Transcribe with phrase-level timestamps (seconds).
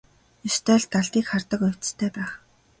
[0.49, 2.31] Ёстой л далдыг хардаг увдистай байх.